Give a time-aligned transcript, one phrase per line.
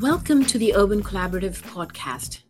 [0.00, 2.40] Welcome to the Urban Collaborative podcast.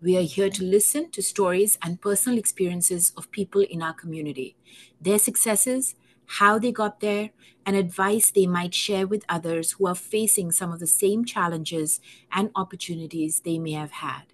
[0.00, 4.56] We are here to listen to stories and personal experiences of people in our community,
[4.98, 5.94] their successes,
[6.26, 7.30] how they got there,
[7.64, 12.00] and advice they might share with others who are facing some of the same challenges
[12.32, 14.24] and opportunities they may have had.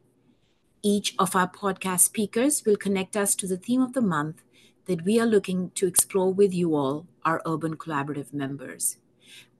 [0.82, 4.42] Each of our podcast speakers will connect us to the theme of the month
[4.86, 8.96] that we are looking to explore with you all, our Urban Collaborative members.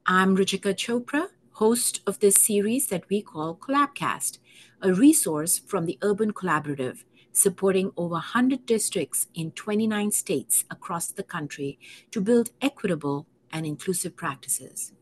[0.05, 4.39] I'm Ruchika Chopra, host of this series that we call Collabcast,
[4.81, 11.23] a resource from the Urban Collaborative supporting over 100 districts in 29 states across the
[11.23, 11.79] country
[12.11, 14.93] to build equitable and inclusive practices.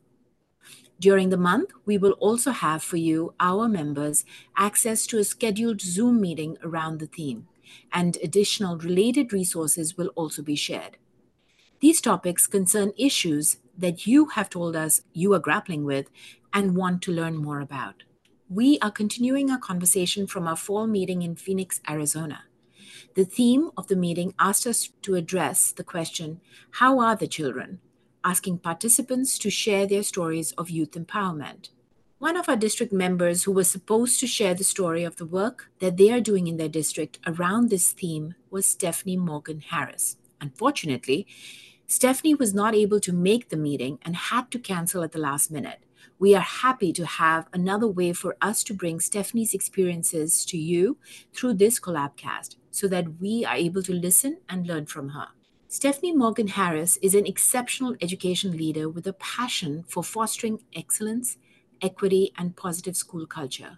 [1.00, 5.80] During the month, we will also have for you, our members, access to a scheduled
[5.80, 7.48] Zoom meeting around the theme,
[7.94, 10.98] and additional related resources will also be shared.
[11.80, 16.10] These topics concern issues that you have told us you are grappling with
[16.52, 18.04] and want to learn more about.
[18.50, 22.46] We are continuing our conversation from our fall meeting in Phoenix, Arizona.
[23.14, 26.40] The theme of the meeting asked us to address the question
[26.80, 27.82] How are the children?
[28.24, 31.72] asking participants to share their stories of youth empowerment.
[32.20, 35.70] One of our district members who was supposed to share the story of the work
[35.80, 40.16] that they are doing in their district around this theme was Stephanie Morgan Harris.
[40.40, 41.28] Unfortunately,
[41.86, 45.52] Stephanie was not able to make the meeting and had to cancel at the last
[45.52, 45.82] minute.
[46.20, 50.98] We are happy to have another way for us to bring Stephanie's experiences to you
[51.32, 55.28] through this collabcast so that we are able to listen and learn from her.
[55.68, 61.38] Stephanie Morgan Harris is an exceptional education leader with a passion for fostering excellence,
[61.84, 63.78] equity, and positive school culture.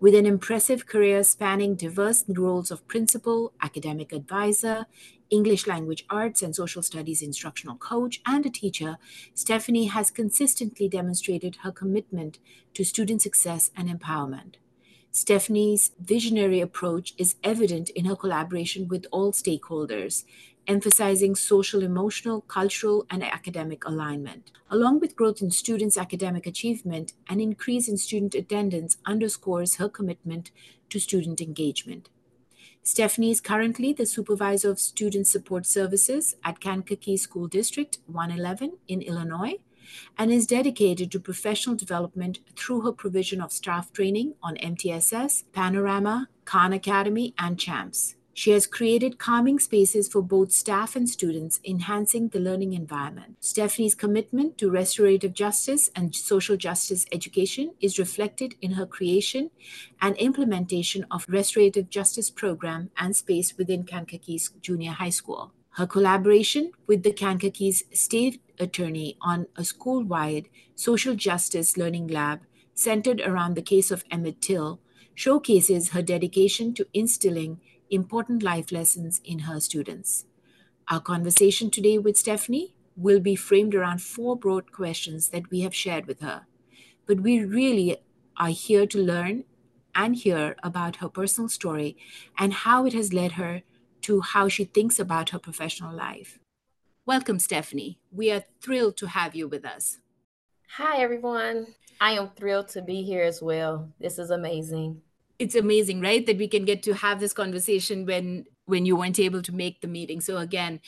[0.00, 4.86] With an impressive career spanning diverse roles of principal, academic advisor,
[5.30, 8.98] English language arts and social studies instructional coach, and a teacher,
[9.34, 12.38] Stephanie has consistently demonstrated her commitment
[12.74, 14.54] to student success and empowerment.
[15.12, 20.24] Stephanie's visionary approach is evident in her collaboration with all stakeholders,
[20.66, 24.50] emphasizing social, emotional, cultural, and academic alignment.
[24.70, 30.50] Along with growth in students' academic achievement, an increase in student attendance underscores her commitment
[30.90, 32.08] to student engagement.
[32.82, 39.02] Stephanie is currently the supervisor of student support services at Kankakee School District 111 in
[39.02, 39.56] Illinois
[40.16, 46.28] and is dedicated to professional development through her provision of staff training on MTSS, Panorama,
[46.44, 48.14] Khan Academy, and CHAMPS.
[48.32, 53.36] She has created calming spaces for both staff and students, enhancing the learning environment.
[53.40, 59.50] Stephanie's commitment to restorative justice and social justice education is reflected in her creation
[60.00, 65.52] and implementation of restorative justice program and space within Kankakee's junior high school.
[65.74, 72.40] Her collaboration with the Kankakee's state attorney on a school-wide social justice learning lab
[72.74, 74.80] centered around the case of Emmett Till
[75.14, 80.24] showcases her dedication to instilling important life lessons in her students.
[80.88, 85.74] Our conversation today with Stephanie will be framed around four broad questions that we have
[85.74, 86.46] shared with her.
[87.06, 87.98] But we really
[88.36, 89.44] are here to learn
[89.94, 91.96] and hear about her personal story
[92.38, 93.62] and how it has led her
[94.02, 96.38] to how she thinks about her professional life.
[97.04, 97.98] Welcome, Stephanie.
[98.12, 99.98] We are thrilled to have you with us.
[100.76, 101.74] Hi, everyone.
[102.00, 103.90] I am thrilled to be here as well.
[103.98, 105.02] This is amazing
[105.40, 109.18] it's amazing right that we can get to have this conversation when when you weren't
[109.18, 110.80] able to make the meeting so again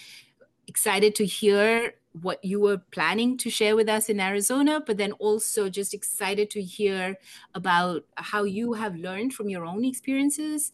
[0.69, 5.13] excited to hear what you were planning to share with us in Arizona, but then
[5.13, 7.17] also just excited to hear
[7.55, 10.73] about how you have learned from your own experiences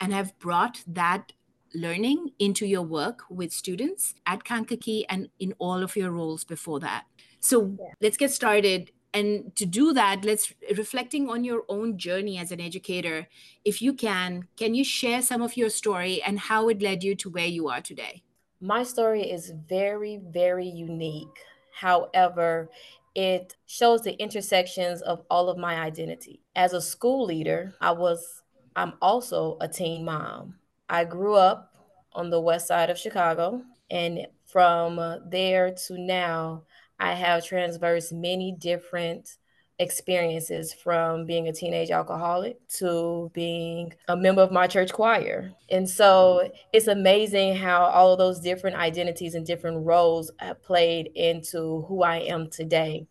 [0.00, 1.32] and have brought that
[1.74, 6.80] learning into your work with students at Kankakee and in all of your roles before
[6.80, 7.04] that.
[7.40, 7.92] So yeah.
[8.00, 12.60] let's get started and to do that let's reflecting on your own journey as an
[12.60, 13.26] educator
[13.64, 17.14] if you can can you share some of your story and how it led you
[17.16, 18.22] to where you are today?
[18.60, 21.38] My story is very very unique.
[21.72, 22.70] However
[23.14, 26.40] it shows the intersections of all of my identity.
[26.54, 28.42] As a school leader i was
[28.76, 30.56] i'm also a teen mom.
[30.88, 31.74] I grew up
[32.12, 36.64] on the west side of chicago and from there to now
[36.98, 39.36] I have traversed many different
[39.78, 45.52] experiences from being a teenage alcoholic to being a member of my church choir.
[45.70, 51.10] And so it's amazing how all of those different identities and different roles have played
[51.14, 53.06] into who I am today.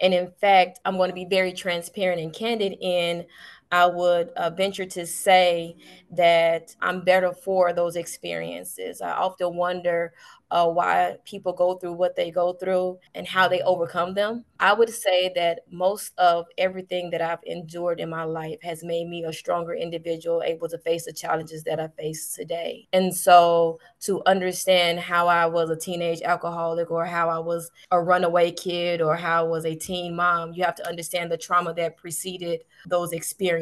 [0.00, 3.26] And in fact, I'm going to be very transparent and candid in
[3.72, 5.76] I would uh, venture to say
[6.10, 9.00] that I'm better for those experiences.
[9.00, 10.12] I often wonder
[10.50, 14.44] uh, why people go through what they go through and how they overcome them.
[14.58, 19.08] I would say that most of everything that I've endured in my life has made
[19.08, 22.88] me a stronger individual, able to face the challenges that I face today.
[22.92, 28.00] And so to understand how I was a teenage alcoholic or how I was a
[28.02, 31.72] runaway kid or how I was a teen mom, you have to understand the trauma
[31.74, 33.59] that preceded those experiences.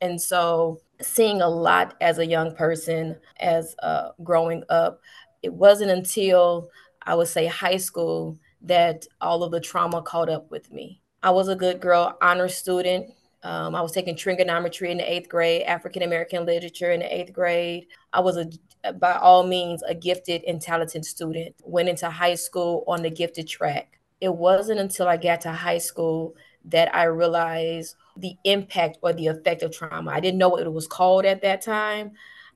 [0.00, 5.00] And so, seeing a lot as a young person, as uh, growing up,
[5.42, 6.70] it wasn't until
[7.02, 11.00] I would say high school that all of the trauma caught up with me.
[11.22, 13.12] I was a good girl, honor student.
[13.42, 17.32] Um, I was taking trigonometry in the eighth grade, African American literature in the eighth
[17.32, 17.86] grade.
[18.12, 21.54] I was a, by all means, a gifted and talented student.
[21.62, 24.00] Went into high school on the gifted track.
[24.20, 26.34] It wasn't until I got to high school
[26.64, 30.10] that I realized the impact or the effect of trauma.
[30.10, 32.12] I didn't know what it was called at that time.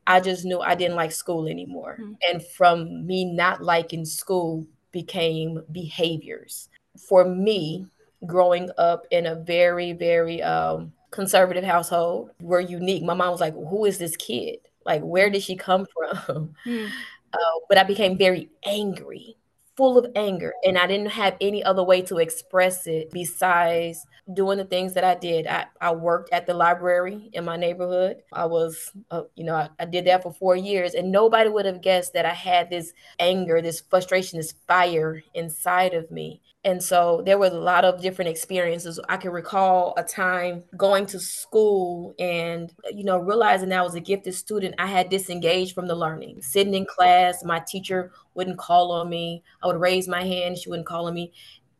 [0.06, 1.98] I just knew I didn't like school anymore.
[2.00, 2.12] Mm-hmm.
[2.30, 6.68] And from me not liking school became behaviors.
[7.08, 7.86] For me,
[8.26, 13.02] growing up in a very, very um, conservative household, we're unique.
[13.02, 14.58] My mom was like, Who is this kid?
[14.84, 15.86] Like, where did she come
[16.16, 16.54] from?
[16.66, 16.90] Mm.
[17.32, 19.36] Uh, but I became very angry
[19.80, 24.58] full of anger and I didn't have any other way to express it besides doing
[24.58, 25.46] the things that I did.
[25.46, 28.18] I, I worked at the library in my neighborhood.
[28.30, 31.64] I was, uh, you know, I, I did that for four years and nobody would
[31.64, 36.42] have guessed that I had this anger, this frustration, this fire inside of me.
[36.62, 39.00] And so there was a lot of different experiences.
[39.08, 44.00] I can recall a time going to school and, you know, realizing I was a
[44.00, 46.42] gifted student, I had disengaged from the learning.
[46.42, 49.42] Sitting in class, my teacher wouldn't call on me.
[49.62, 51.32] I would raise my hand, she wouldn't call on me.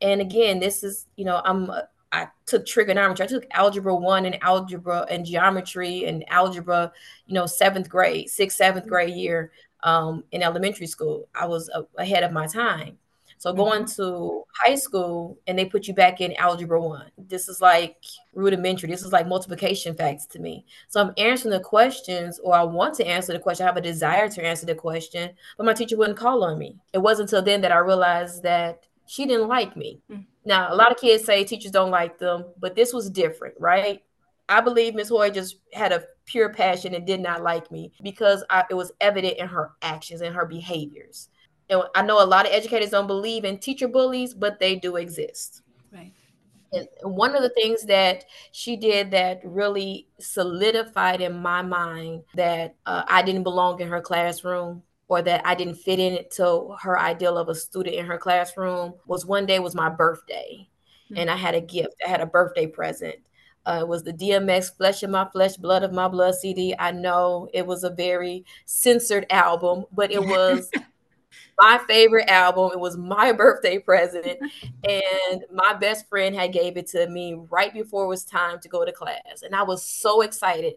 [0.03, 3.25] And again, this is, you know, I'm uh, I took trigonometry.
[3.25, 6.93] I took algebra one and algebra and geometry and algebra,
[7.27, 8.91] you know, seventh grade, sixth, seventh mm-hmm.
[8.91, 9.53] grade year
[9.85, 11.29] um, in elementary school.
[11.35, 12.99] I was uh, ahead of my time.
[13.41, 14.03] So going mm-hmm.
[14.03, 17.11] to high school and they put you back in algebra one.
[17.17, 17.97] This is like
[18.35, 18.91] rudimentary.
[18.91, 20.67] This is like multiplication facts to me.
[20.89, 23.65] So I'm answering the questions, or I want to answer the question.
[23.65, 26.77] I have a desire to answer the question, but my teacher wouldn't call on me.
[26.93, 30.03] It wasn't until then that I realized that she didn't like me.
[30.11, 30.21] Mm-hmm.
[30.45, 34.03] Now, a lot of kids say teachers don't like them, but this was different, right?
[34.51, 38.45] I believe Miss Hoy just had a pure passion and did not like me because
[38.51, 41.31] I, it was evident in her actions and her behaviors.
[41.71, 44.97] And I know a lot of educators don't believe in teacher bullies, but they do
[44.97, 45.63] exist.
[45.93, 46.13] Right.
[46.73, 52.75] And one of the things that she did that really solidified in my mind that
[52.87, 56.99] uh, I didn't belong in her classroom or that I didn't fit in to her
[56.99, 60.69] ideal of a student in her classroom was one day was my birthday.
[61.07, 61.17] Mm-hmm.
[61.19, 61.95] And I had a gift.
[62.05, 63.17] I had a birthday present.
[63.67, 66.75] Uh, it was the DMX Flesh of My Flesh, Blood of My Blood CD.
[66.79, 70.71] I know it was a very censored album, but it was
[71.61, 72.71] my favorite album.
[72.73, 74.27] It was my birthday present,
[74.89, 78.69] and my best friend had gave it to me right before it was time to
[78.69, 80.75] go to class, and I was so excited.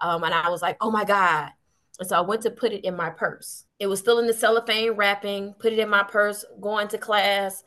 [0.00, 1.50] Um, and I was like, "Oh my god!"
[1.98, 3.64] And so I went to put it in my purse.
[3.78, 5.54] It was still in the cellophane wrapping.
[5.58, 7.64] Put it in my purse, going to class.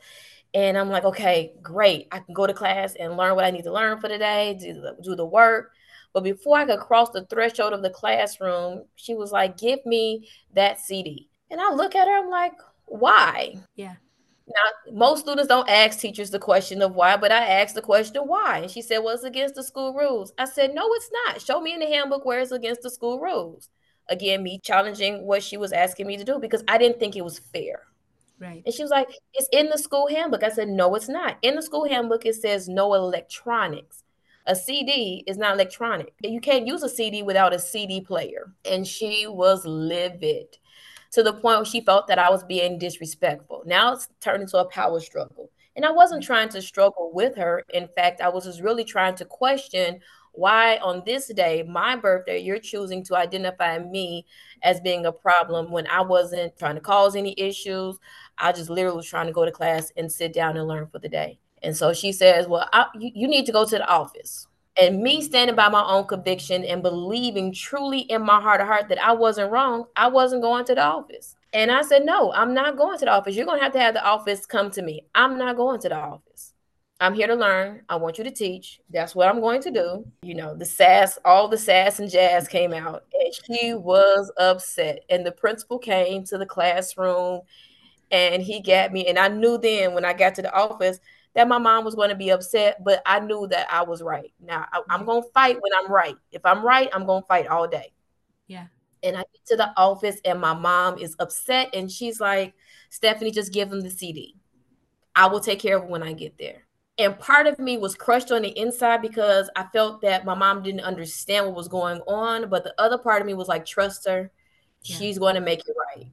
[0.54, 2.08] And I'm like, okay, great.
[2.10, 4.56] I can go to class and learn what I need to learn for the day,
[4.60, 5.72] do the, do the work.
[6.12, 10.28] But before I could cross the threshold of the classroom, she was like, give me
[10.54, 11.29] that CD.
[11.50, 12.54] And I look at her, I'm like,
[12.86, 13.56] why?
[13.76, 13.96] Yeah.
[14.46, 18.22] Now, most students don't ask teachers the question of why, but I asked the question
[18.22, 18.58] why.
[18.58, 20.32] And she said, well, it's against the school rules.
[20.38, 21.40] I said, no, it's not.
[21.40, 23.68] Show me in the handbook where it's against the school rules.
[24.08, 27.24] Again, me challenging what she was asking me to do because I didn't think it
[27.24, 27.82] was fair.
[28.40, 28.62] Right.
[28.64, 30.42] And she was like, it's in the school handbook.
[30.42, 31.36] I said, no, it's not.
[31.42, 34.02] In the school handbook, it says no electronics.
[34.46, 36.12] A CD is not electronic.
[36.22, 38.52] You can't use a CD without a CD player.
[38.64, 40.56] And she was livid
[41.12, 43.62] to the point where she felt that I was being disrespectful.
[43.66, 45.50] Now it's turned into a power struggle.
[45.76, 47.64] And I wasn't trying to struggle with her.
[47.72, 50.00] In fact, I was just really trying to question
[50.32, 54.26] why on this day, my birthday, you're choosing to identify me
[54.62, 57.98] as being a problem when I wasn't trying to cause any issues.
[58.38, 60.98] I just literally was trying to go to class and sit down and learn for
[60.98, 61.38] the day.
[61.62, 64.46] And so she says, Well, I, you, you need to go to the office.
[64.78, 68.88] And me standing by my own conviction and believing truly in my heart of heart
[68.88, 71.36] that I wasn't wrong, I wasn't going to the office.
[71.52, 73.34] And I said, No, I'm not going to the office.
[73.34, 75.04] You're going to have to have the office come to me.
[75.14, 76.54] I'm not going to the office.
[77.00, 77.82] I'm here to learn.
[77.88, 78.80] I want you to teach.
[78.90, 80.04] That's what I'm going to do.
[80.22, 85.04] You know, the sass, all the sass and jazz came out, and she was upset.
[85.08, 87.40] And the principal came to the classroom
[88.10, 89.06] and he got me.
[89.06, 91.00] And I knew then when I got to the office
[91.34, 94.32] that my mom was going to be upset, but I knew that I was right.
[94.40, 96.16] Now I, am going to fight when I'm right.
[96.32, 97.92] If I'm right, I'm going to fight all day.
[98.46, 98.66] Yeah.
[99.02, 102.54] And I get to the office and my mom is upset and she's like,
[102.90, 104.36] Stephanie, just give him the CD.
[105.14, 106.64] I will take care of it when I get there.
[106.98, 110.62] And part of me was crushed on the inside because I felt that my mom
[110.62, 112.50] didn't understand what was going on.
[112.50, 114.30] But the other part of me was like, trust her.
[114.82, 114.96] Yeah.
[114.96, 116.10] She's going to make it right.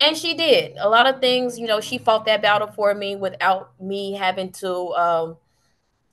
[0.00, 0.76] And she did.
[0.78, 4.50] A lot of things, you know, she fought that battle for me without me having
[4.52, 5.36] to um,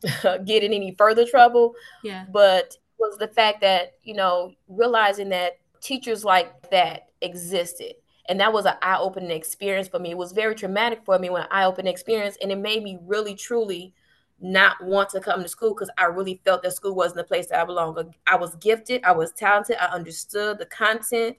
[0.46, 1.74] get in any further trouble.
[2.04, 2.26] Yeah.
[2.32, 7.94] But was the fact that, you know, realizing that teachers like that existed
[8.30, 11.44] and that was an eye-opening experience for me it was very traumatic for me when
[11.44, 13.94] an eye-opening experience and it made me really truly
[14.40, 17.48] not want to come to school because i really felt that school wasn't the place
[17.48, 21.36] that i belonged i was gifted i was talented i understood the content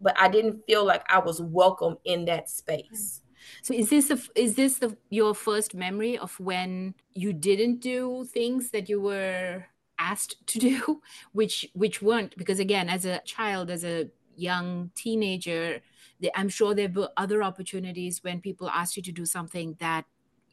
[0.00, 3.22] but i didn't feel like i was welcome in that space
[3.62, 8.24] so is this a, is this the your first memory of when you didn't do
[8.30, 9.64] things that you were
[9.98, 11.00] asked to do
[11.32, 15.80] which which weren't because again as a child as a young teenager
[16.34, 20.04] I'm sure there were other opportunities when people asked you to do something that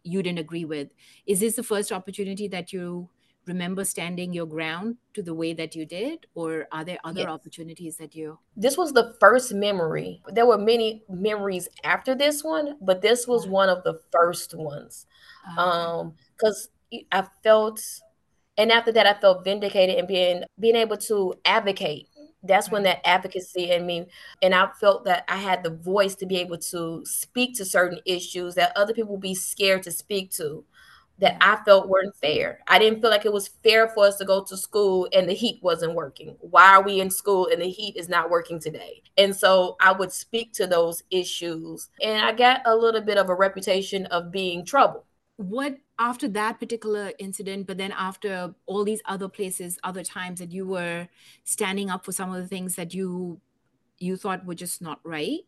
[0.04, 0.90] you didn't agree with.
[1.26, 3.10] Is this the first opportunity that you
[3.48, 7.30] remember standing your ground to the way that you did or are there other yes.
[7.30, 10.22] opportunities that you this was the first memory.
[10.30, 15.06] There were many memories after this one but this was one of the first ones.
[15.58, 16.70] Uh, um because
[17.12, 17.82] i felt
[18.58, 22.08] and after that i felt vindicated and being being able to advocate.
[22.44, 24.08] That's when that advocacy in me
[24.42, 28.00] and i felt that i had the voice to be able to speak to certain
[28.06, 30.64] issues that other people would be scared to speak to
[31.20, 32.60] that i felt weren't fair.
[32.68, 35.34] I didn't feel like it was fair for us to go to school and the
[35.34, 36.36] heat wasn't working.
[36.40, 39.02] Why are we in school and the heat is not working today?
[39.18, 43.30] And so i would speak to those issues and i got a little bit of
[43.30, 45.06] a reputation of being trouble.
[45.38, 50.52] What after that particular incident but then after all these other places other times that
[50.52, 51.08] you were
[51.46, 53.40] standing up for some of the things that you
[54.06, 55.40] you thought were just not right?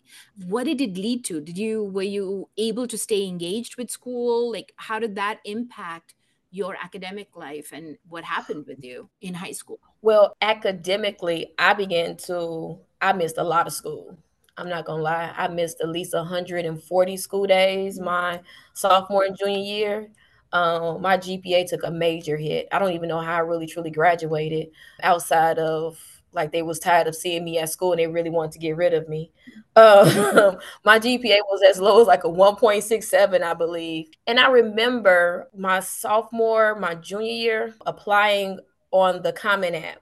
[0.46, 1.42] What did it lead to?
[1.42, 4.52] Did you were you able to stay engaged with school?
[4.52, 6.16] Like how did that impact
[6.52, 9.80] your academic life and what happened with you in high school?
[10.02, 14.18] Well academically i began to i missed a lot of school.
[14.58, 18.42] I'm not gonna lie, I missed at least 140 school days my
[18.74, 20.10] sophomore and junior year.
[20.52, 22.68] Um, my GPA took a major hit.
[22.72, 24.70] I don't even know how I really truly graduated
[25.04, 26.00] outside of
[26.38, 28.78] like they was tired of seeing me at school and they really wanted to get
[28.78, 29.32] rid of me.
[29.76, 30.08] Um,
[30.86, 34.08] my GPA was as low as like a 1.67, I believe.
[34.26, 38.60] And I remember my sophomore, my junior year, applying
[38.92, 40.02] on the Common App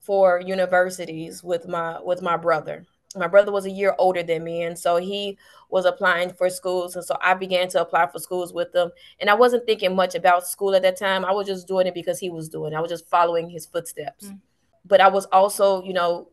[0.00, 2.86] for universities with my with my brother
[3.16, 5.38] my brother was a year older than me and so he
[5.70, 9.30] was applying for schools and so i began to apply for schools with him and
[9.30, 12.18] i wasn't thinking much about school at that time i was just doing it because
[12.18, 12.76] he was doing it.
[12.76, 14.38] i was just following his footsteps mm.
[14.84, 16.28] But i was also you know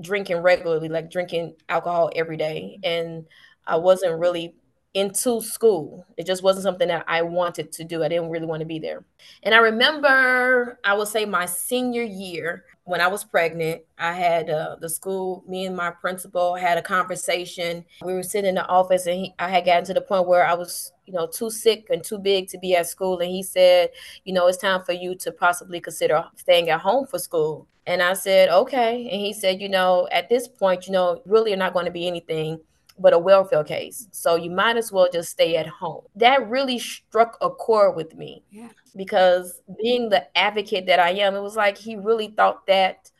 [0.00, 3.24] drinking regularly like drinking alcohol every day and
[3.66, 4.54] i wasn't really
[4.94, 6.04] into school.
[6.16, 8.02] It just wasn't something that I wanted to do.
[8.02, 9.04] I didn't really want to be there.
[9.42, 14.48] And I remember, I would say my senior year, when I was pregnant, I had
[14.48, 17.84] uh, the school, me and my principal had a conversation.
[18.02, 20.46] We were sitting in the office and he, I had gotten to the point where
[20.46, 23.18] I was, you know, too sick and too big to be at school.
[23.18, 23.90] And he said,
[24.24, 27.68] you know, it's time for you to possibly consider staying at home for school.
[27.88, 29.08] And I said, okay.
[29.10, 31.90] And he said, you know, at this point, you know, really you're not going to
[31.90, 32.60] be anything
[32.98, 34.08] but a welfare case.
[34.10, 36.02] So you might as well just stay at home.
[36.16, 38.42] That really struck a chord with me.
[38.50, 38.68] Yeah.
[38.94, 43.10] Because being the advocate that I am, it was like he really thought that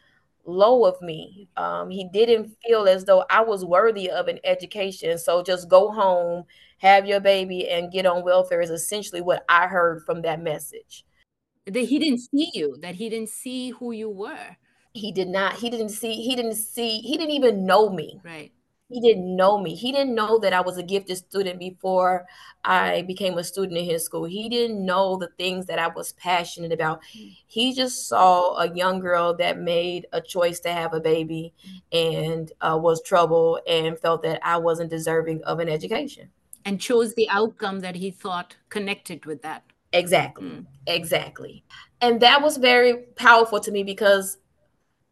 [0.44, 1.48] low of me.
[1.56, 5.16] Um, he didn't feel as though I was worthy of an education.
[5.18, 6.44] So just go home,
[6.78, 11.04] have your baby, and get on welfare is essentially what I heard from that message.
[11.72, 14.56] That he didn't see you, that he didn't see who you were.
[14.94, 15.54] He did not.
[15.54, 18.20] He didn't see, he didn't see, he didn't even know me.
[18.24, 18.52] Right
[18.88, 19.74] he didn't know me.
[19.74, 22.26] He didn't know that I was a gifted student before
[22.64, 24.24] I became a student in his school.
[24.24, 27.00] He didn't know the things that I was passionate about.
[27.46, 31.52] He just saw a young girl that made a choice to have a baby
[31.92, 36.30] and uh, was troubled and felt that I wasn't deserving of an education.
[36.64, 39.64] And chose the outcome that he thought connected with that.
[39.92, 40.48] Exactly.
[40.48, 40.66] Mm.
[40.86, 41.64] Exactly.
[42.00, 44.38] And that was very powerful to me because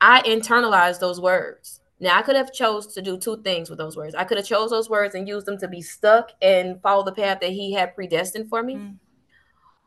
[0.00, 3.96] I internalized those words now I could have chose to do two things with those
[3.96, 4.14] words.
[4.14, 7.12] I could have chose those words and used them to be stuck and follow the
[7.12, 8.74] path that he had predestined for me.
[8.74, 8.96] Mm.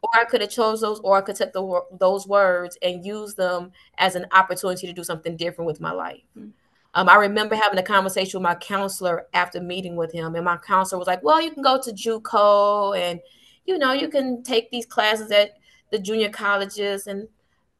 [0.01, 3.35] or I could have chose those, or I could take the, those words and use
[3.35, 6.23] them as an opportunity to do something different with my life.
[6.37, 6.49] Mm-hmm.
[6.95, 10.57] Um, I remember having a conversation with my counselor after meeting with him, and my
[10.57, 13.19] counselor was like, "Well, you can go to JUCO, and
[13.69, 15.57] you know, you can take these classes at
[15.91, 17.27] the junior colleges." And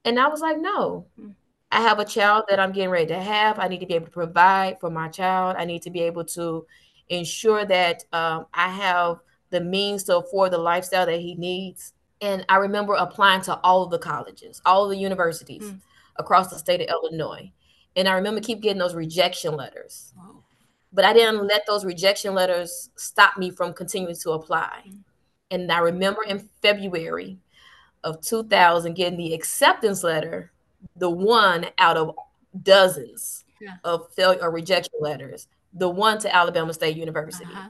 [0.05, 1.31] and I was like, "No, mm-hmm.
[1.71, 3.59] I have a child that I'm getting ready to have.
[3.59, 5.55] I need to be able to provide for my child.
[5.57, 6.65] I need to be able to
[7.09, 9.17] ensure that um, I have
[9.49, 13.83] the means to afford the lifestyle that he needs." And I remember applying to all
[13.83, 15.79] of the colleges, all of the universities mm.
[16.17, 17.51] across the state of Illinois.
[17.95, 20.13] And I remember keep getting those rejection letters.
[20.17, 20.43] Wow.
[20.91, 24.83] But I didn't let those rejection letters stop me from continuing to apply.
[24.87, 24.99] Mm.
[25.51, 27.37] And I remember in February
[28.03, 30.51] of 2000 getting the acceptance letter,
[30.95, 32.15] the one out of
[32.63, 33.75] dozens yeah.
[33.83, 37.45] of failure or rejection letters, the one to Alabama State University.
[37.45, 37.69] Uh-huh.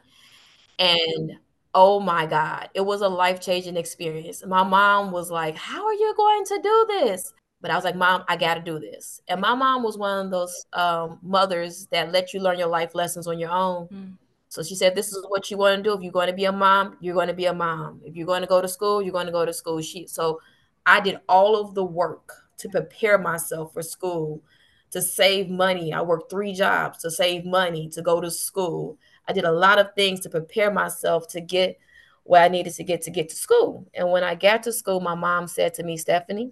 [0.77, 1.39] And
[1.75, 2.69] Oh my God.
[2.73, 4.43] It was a life changing experience.
[4.45, 7.33] My mom was like, How are you going to do this?
[7.61, 9.21] But I was like, Mom, I got to do this.
[9.27, 12.95] And my mom was one of those um, mothers that let you learn your life
[12.95, 13.87] lessons on your own.
[13.87, 14.13] Mm.
[14.49, 15.95] So she said, This is what you want to do.
[15.95, 18.01] If you're going to be a mom, you're going to be a mom.
[18.03, 19.81] If you're going to go to school, you're going to go to school.
[19.81, 20.41] She, so
[20.85, 24.43] I did all of the work to prepare myself for school,
[24.91, 25.93] to save money.
[25.93, 28.97] I worked three jobs to save money to go to school.
[29.27, 31.79] I did a lot of things to prepare myself to get
[32.23, 33.87] where I needed to get to get to school.
[33.93, 36.51] And when I got to school, my mom said to me, Stephanie,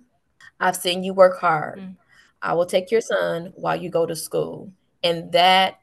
[0.59, 1.79] I've seen you work hard.
[1.79, 1.97] Mm.
[2.41, 4.71] I will take your son while you go to school.
[5.03, 5.79] And that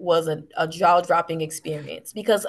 [0.00, 2.46] was a, a jaw dropping experience because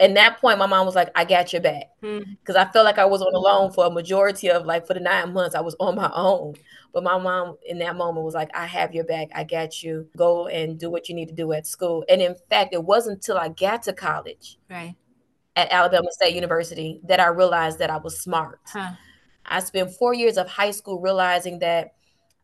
[0.00, 1.86] at that point my mom was like i got your back.
[2.00, 2.56] Because hmm.
[2.56, 5.32] i felt like i was on alone for a majority of like for the nine
[5.32, 6.54] months i was on my own.
[6.92, 9.28] But my mom in that moment was like i have your back.
[9.34, 10.08] I got you.
[10.16, 12.04] Go and do what you need to do at school.
[12.08, 14.94] And in fact it wasn't until i got to college right.
[15.56, 18.60] at alabama state university that i realized that i was smart.
[18.66, 18.92] Huh.
[19.46, 21.94] i spent four years of high school realizing that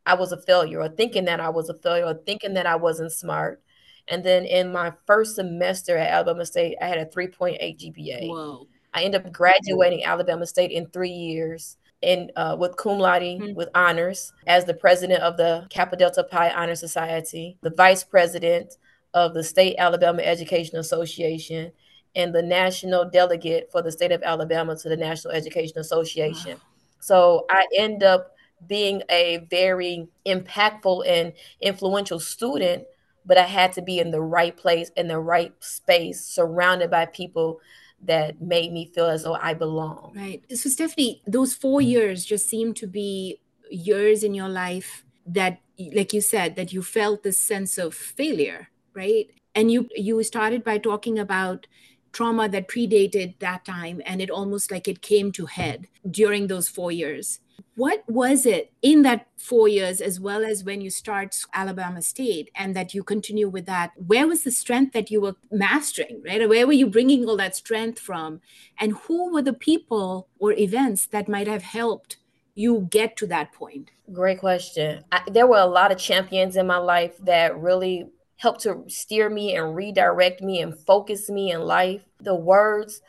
[0.06, 2.76] i was a failure or thinking that i was a failure or thinking that i
[2.76, 3.62] wasn't smart
[4.10, 8.28] and then in my first semester at Alabama State, I had a 3.8 GPA.
[8.28, 8.66] Whoa.
[8.92, 13.54] I ended up graduating Alabama State in three years in uh, with cum laude mm-hmm.
[13.54, 18.74] with honors as the president of the Kappa Delta Pi Honor Society, the vice president
[19.14, 21.70] of the State Alabama Education Association,
[22.16, 26.52] and the national delegate for the state of Alabama to the National Education Association.
[26.52, 26.60] Wow.
[27.00, 28.32] So I end up
[28.66, 32.84] being a very impactful and influential student
[33.24, 37.06] but I had to be in the right place, in the right space, surrounded by
[37.06, 37.60] people
[38.02, 40.12] that made me feel as though I belong.
[40.16, 40.42] Right.
[40.56, 41.90] So, Stephanie, those four mm-hmm.
[41.90, 45.60] years just seem to be years in your life that,
[45.92, 49.26] like you said, that you felt this sense of failure, right?
[49.54, 51.66] And you you started by talking about
[52.12, 56.68] trauma that predated that time and it almost like it came to head during those
[56.68, 57.38] four years
[57.76, 62.50] what was it in that four years as well as when you start alabama state
[62.54, 63.92] and that you continue with that?
[63.96, 66.48] Where was the strength that you were mastering right?
[66.48, 68.40] Where were you bringing all that strength from?
[68.78, 72.16] And who were the people or events that might have helped
[72.54, 73.90] you get to that point?
[74.12, 75.04] Great question.
[75.12, 79.28] I, there were a lot of champions in my life that really helped to steer
[79.30, 82.02] me and redirect me and focus me in life.
[82.20, 83.02] The words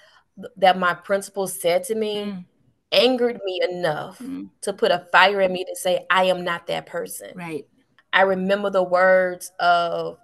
[0.58, 2.46] that my principal said to me mm
[2.91, 4.45] angered me enough mm-hmm.
[4.62, 7.32] to put a fire in me to say, I am not that person.
[7.36, 7.65] Right.
[8.13, 10.17] I remember the words of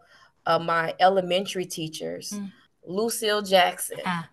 [0.45, 2.51] uh, my elementary teachers, mm.
[2.85, 3.99] Lucille Jackson.
[4.05, 4.29] Ah.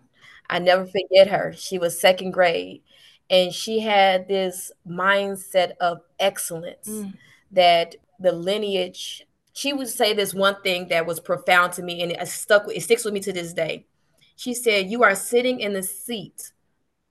[0.49, 1.53] I never forget her.
[1.55, 2.81] She was second grade
[3.29, 7.13] and she had this mindset of excellence mm.
[7.51, 12.11] that the lineage she would say this one thing that was profound to me and
[12.11, 13.85] it stuck it sticks with me to this day
[14.35, 16.51] she said you are sitting in the seat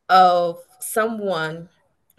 [0.09, 1.69] of someone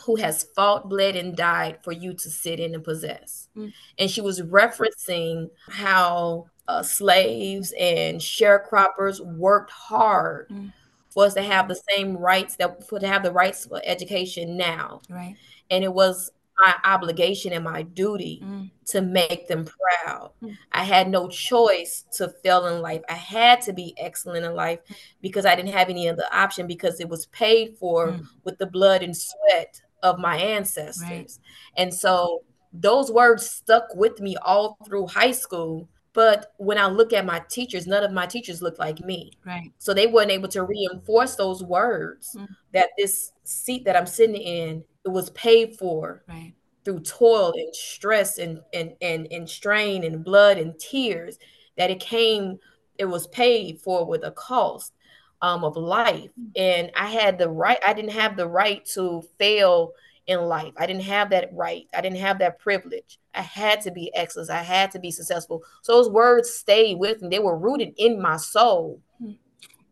[0.04, 3.48] who has fought, bled, and died for you to sit in and possess.
[3.56, 3.74] Mm.
[3.98, 10.72] And she was referencing how uh, slaves and sharecroppers worked hard mm.
[11.10, 14.58] for us to have the same rights that for to have the rights for education
[14.58, 15.02] now.
[15.10, 15.36] Right.
[15.70, 18.70] And it was my obligation and my duty mm.
[18.86, 20.32] to make them proud.
[20.42, 20.58] Mm.
[20.72, 23.02] I had no choice to fail in life.
[23.10, 24.80] I had to be excellent in life
[25.22, 28.26] because I didn't have any other option because it was paid for mm.
[28.44, 31.04] with the blood and sweat of my ancestors.
[31.10, 31.32] Right.
[31.78, 35.90] And so those words stuck with me all through high school.
[36.14, 39.34] But when I look at my teachers, none of my teachers look like me.
[39.46, 39.74] Right.
[39.80, 42.48] So they weren't able to reinforce those words mm.
[42.72, 46.54] that this seat that I'm sitting in it was paid for right.
[46.84, 51.38] through toil and stress and, and and and strain and blood and tears
[51.78, 52.58] that it came
[52.98, 54.94] it was paid for with a cost
[55.42, 56.30] um, of life.
[56.56, 59.94] And I had the right, I didn't have the right to fail
[60.28, 60.74] in life.
[60.78, 61.88] I didn't have that right.
[61.94, 63.20] I didn't have that privilege.
[63.34, 64.50] I had to be excellent.
[64.50, 65.64] I had to be successful.
[65.84, 67.30] So those words stayed with me.
[67.30, 69.34] They were rooted in my soul hmm.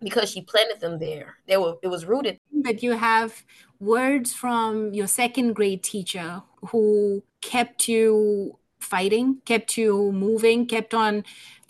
[0.01, 1.37] because she planted them there.
[1.47, 2.39] They were it was rooted.
[2.51, 3.43] But you have
[3.83, 11.23] words from your second grade teacher who kept you fighting, kept you moving, kept on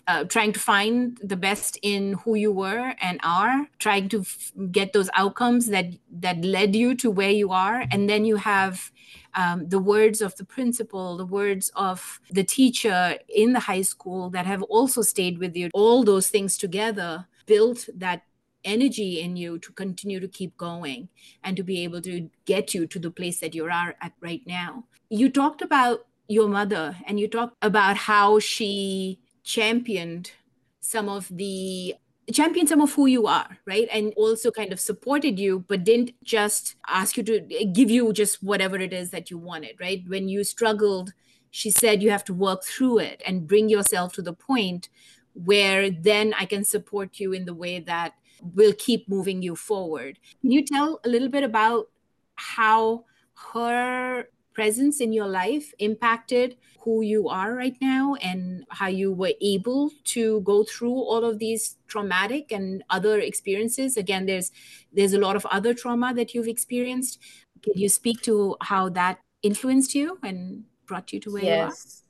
[0.06, 4.52] uh, trying to find the best in who you were and are trying to f-
[4.70, 7.86] get those outcomes that that led you to where you are.
[7.90, 8.92] And then you have
[9.34, 14.30] um, the words of the principal the words of the teacher in the high school
[14.30, 15.70] that have also stayed with you.
[15.72, 18.22] All those things together built that
[18.64, 21.08] energy in you to continue to keep going
[21.42, 24.42] and to be able to get you to the place that you are at right
[24.46, 24.84] now.
[25.10, 30.32] You talked about your mother and you talked about how she championed
[30.80, 31.94] some of the
[32.32, 33.86] championed some of who you are right?
[33.92, 37.40] And also kind of supported you but didn't just ask you to
[37.72, 40.02] give you just whatever it is that you wanted right?
[40.06, 41.12] When you struggled
[41.50, 44.88] she said you have to work through it and bring yourself to the point
[45.34, 48.14] where then i can support you in the way that
[48.54, 51.88] will keep moving you forward can you tell a little bit about
[52.36, 53.04] how
[53.52, 59.32] her presence in your life impacted who you are right now and how you were
[59.40, 64.52] able to go through all of these traumatic and other experiences again there's
[64.92, 67.18] there's a lot of other trauma that you've experienced
[67.62, 71.50] can you speak to how that influenced you and brought you to where yes.
[71.50, 72.04] you are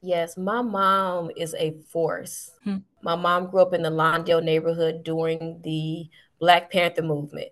[0.00, 2.52] Yes, my mom is a force.
[2.64, 2.78] Hmm.
[3.02, 6.08] My mom grew up in the Lawndale neighborhood during the
[6.38, 7.50] Black Panther movement.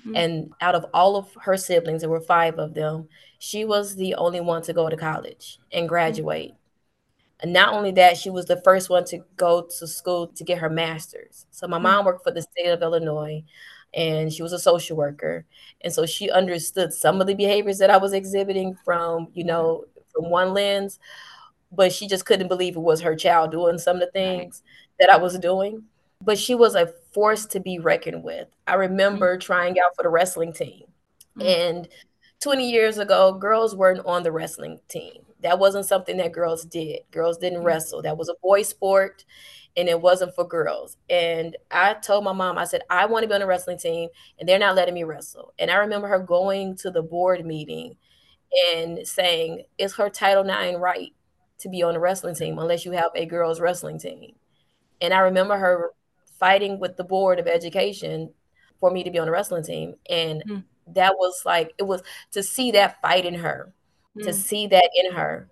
[0.00, 0.16] Mm-hmm.
[0.16, 3.08] And out of all of her siblings, there were five of them,
[3.38, 5.88] she was the only one to go to college and mm-hmm.
[5.88, 6.50] graduate.
[6.50, 6.54] Mm-hmm.
[7.40, 10.58] And not only that, she was the first one to go to school to get
[10.58, 11.46] her master's.
[11.50, 11.84] So my mm-hmm.
[11.84, 13.44] mom worked for the state of Illinois
[13.94, 15.46] and she was a social worker.
[15.80, 19.84] And so she understood some of the behaviors that I was exhibiting from, you know,
[20.12, 20.98] from one lens,
[21.70, 24.62] but she just couldn't believe it was her child doing some of the things
[24.98, 25.84] that I was doing
[26.20, 28.48] but she was a force to be reckoned with.
[28.66, 29.40] I remember mm-hmm.
[29.40, 30.84] trying out for the wrestling team.
[31.38, 31.46] Mm-hmm.
[31.46, 31.88] And
[32.40, 35.22] 20 years ago, girls weren't on the wrestling team.
[35.42, 37.00] That wasn't something that girls did.
[37.10, 37.66] Girls didn't mm-hmm.
[37.66, 38.02] wrestle.
[38.02, 39.24] That was a boy sport
[39.76, 40.96] and it wasn't for girls.
[41.08, 44.08] And I told my mom, I said, I want to be on a wrestling team
[44.38, 45.54] and they're not letting me wrestle.
[45.58, 47.96] And I remember her going to the board meeting
[48.72, 51.12] and saying, Is her Title IX right
[51.58, 54.34] to be on a wrestling team unless you have a girls' wrestling team?
[55.00, 55.92] And I remember her
[56.38, 58.32] fighting with the board of education
[58.80, 59.94] for me to be on the wrestling team.
[60.08, 60.64] And mm.
[60.94, 63.72] that was like, it was to see that fight in her,
[64.16, 64.24] mm.
[64.24, 65.48] to see that in her,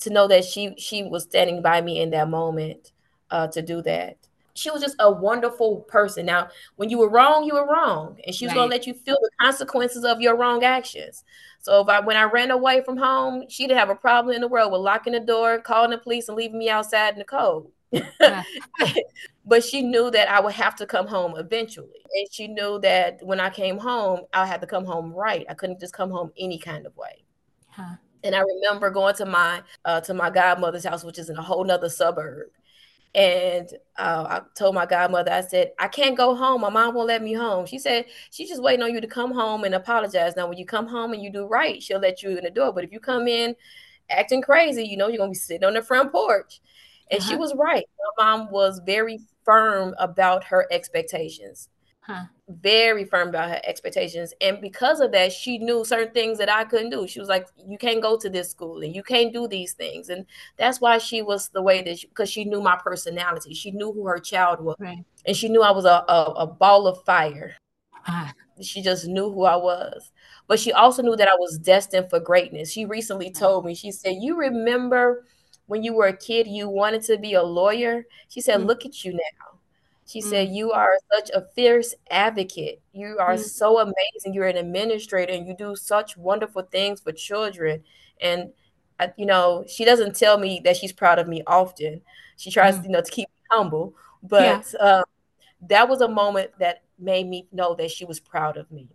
[0.00, 2.92] to know that she she was standing by me in that moment
[3.30, 4.16] uh, to do that.
[4.60, 6.26] She was just a wonderful person.
[6.26, 8.60] Now, when you were wrong, you were wrong, and she was right.
[8.60, 11.24] gonna let you feel the consequences of your wrong actions.
[11.60, 14.42] So if I when I ran away from home, she didn't have a problem in
[14.42, 17.24] the world with locking the door, calling the police, and leaving me outside in the
[17.24, 17.72] cold.
[19.46, 22.04] but she knew that I would have to come home eventually.
[22.14, 25.44] And she knew that when I came home, I had to come home right.
[25.48, 27.24] I couldn't just come home any kind of way.
[27.68, 27.96] Huh.
[28.22, 31.42] And I remember going to my uh, to my godmother's house, which is in a
[31.42, 32.48] whole nother suburb.
[33.14, 33.68] And
[33.98, 36.60] uh, I told my godmother, I said, I can't go home.
[36.60, 37.66] My mom won't let me home.
[37.66, 40.36] She said, she's just waiting on you to come home and apologize.
[40.36, 42.72] Now, when you come home and you do right, she'll let you in the door.
[42.72, 43.56] But if you come in
[44.10, 46.60] acting crazy, you know, you're going to be sitting on the front porch.
[47.10, 47.30] And uh-huh.
[47.30, 47.84] she was right.
[48.18, 51.68] My mom was very firm about her expectations.
[52.10, 52.24] Huh.
[52.48, 54.34] Very firm about her expectations.
[54.40, 57.06] And because of that, she knew certain things that I couldn't do.
[57.06, 60.08] She was like, You can't go to this school and you can't do these things.
[60.08, 63.54] And that's why she was the way that because she, she, knew my personality.
[63.54, 64.76] She knew who her child was.
[64.80, 65.04] Right.
[65.24, 67.54] And she knew I was a, a, a ball of fire.
[67.92, 68.32] Huh.
[68.60, 70.10] She just knew who I was.
[70.48, 72.72] But she also knew that I was destined for greatness.
[72.72, 75.24] She recently told me, she said, You remember
[75.66, 78.04] when you were a kid, you wanted to be a lawyer.
[78.28, 78.66] She said, mm-hmm.
[78.66, 79.49] Look at you now.
[80.10, 80.28] She mm-hmm.
[80.30, 82.82] said, You are such a fierce advocate.
[82.92, 83.42] You are mm-hmm.
[83.42, 84.34] so amazing.
[84.34, 87.84] You're an administrator and you do such wonderful things for children.
[88.20, 88.50] And,
[89.16, 92.00] you know, she doesn't tell me that she's proud of me often.
[92.36, 92.84] She tries, mm.
[92.84, 93.94] you know, to keep me humble.
[94.22, 94.80] But yeah.
[94.80, 95.04] um,
[95.68, 98.88] that was a moment that made me know that she was proud of me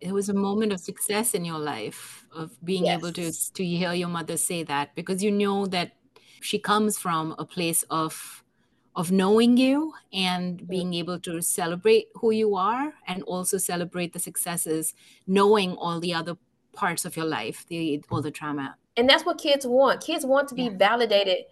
[0.00, 2.98] it was a moment of success in your life of being yes.
[2.98, 5.92] able to to hear your mother say that because you know that
[6.40, 8.39] she comes from a place of
[8.96, 14.18] of knowing you and being able to celebrate who you are and also celebrate the
[14.18, 14.94] successes
[15.26, 16.36] knowing all the other
[16.72, 20.48] parts of your life the all the trauma and that's what kids want kids want
[20.48, 20.76] to be yeah.
[20.76, 21.44] validated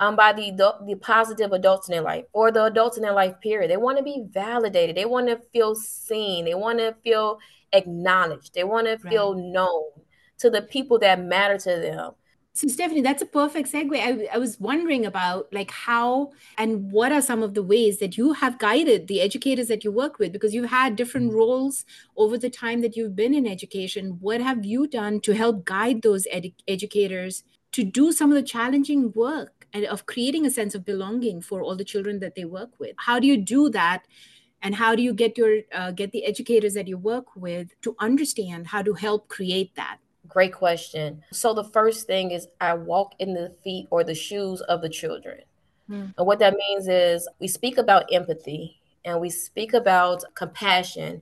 [0.00, 0.50] um, by the
[0.86, 3.70] the positive adults in their life or the adults in their life period.
[3.70, 4.96] They want to be validated.
[4.96, 6.44] They want to feel seen.
[6.44, 7.38] They want to feel
[7.72, 8.54] acknowledged.
[8.54, 9.44] They want to feel right.
[9.44, 9.90] known
[10.38, 12.12] to the people that matter to them.
[12.56, 13.98] So Stephanie, that's a perfect segue.
[13.98, 18.16] I, I was wondering about like how and what are some of the ways that
[18.16, 21.84] you have guided the educators that you work with because you've had different roles
[22.16, 24.18] over the time that you've been in education.
[24.20, 28.42] What have you done to help guide those edu- educators to do some of the
[28.42, 32.44] challenging work and of creating a sense of belonging for all the children that they
[32.44, 32.94] work with?
[32.98, 34.04] How do you do that?
[34.62, 37.96] And how do you get your uh, get the educators that you work with to
[37.98, 39.98] understand how to help create that?
[40.28, 41.22] Great question.
[41.32, 44.88] So the first thing is I walk in the feet or the shoes of the
[44.88, 45.40] children.
[45.88, 46.06] Hmm.
[46.16, 51.20] And what that means is we speak about empathy and we speak about compassion,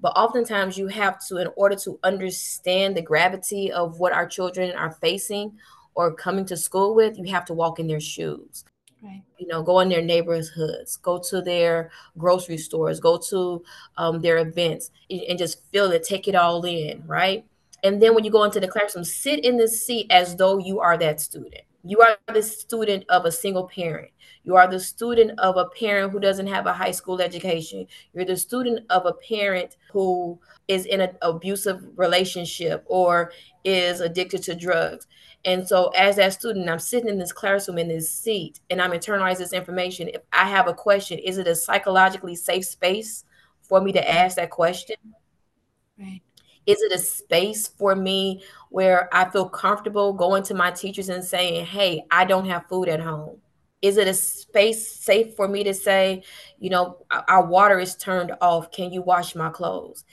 [0.00, 4.72] but oftentimes you have to, in order to understand the gravity of what our children
[4.76, 5.58] are facing
[5.94, 8.64] or coming to school with, you have to walk in their shoes.
[9.02, 9.22] Right.
[9.38, 13.62] You know, go in their neighborhoods, go to their grocery stores, go to
[13.98, 17.44] um, their events, and just feel it, take it all in, right?
[17.84, 20.80] And then when you go into the classroom, sit in the seat as though you
[20.80, 21.62] are that student.
[21.86, 24.10] You are the student of a single parent.
[24.42, 27.86] You are the student of a parent who doesn't have a high school education.
[28.14, 33.32] You're the student of a parent who is in an abusive relationship or
[33.64, 35.06] is addicted to drugs.
[35.44, 38.92] And so, as that student, I'm sitting in this classroom in this seat and I'm
[38.92, 40.08] internalizing this information.
[40.08, 43.24] If I have a question, is it a psychologically safe space
[43.60, 44.96] for me to ask that question?
[45.98, 46.22] Right.
[46.66, 51.22] Is it a space for me where I feel comfortable going to my teachers and
[51.22, 53.38] saying, hey, I don't have food at home?
[53.82, 56.22] Is it a space safe for me to say,
[56.58, 58.70] you know, our water is turned off?
[58.70, 60.04] Can you wash my clothes?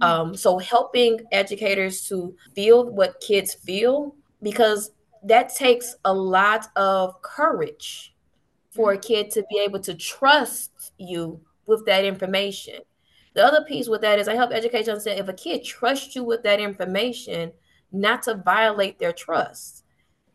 [0.00, 0.04] Mm-hmm.
[0.04, 4.92] Um, so, helping educators to feel what kids feel, because
[5.24, 8.14] that takes a lot of courage
[8.70, 9.06] for a mm-hmm.
[9.06, 12.78] kid to be able to trust you with that information.
[13.34, 16.24] The other piece with that is I help educators understand if a kid trusts you
[16.24, 17.52] with that information,
[17.92, 19.84] not to violate their trust.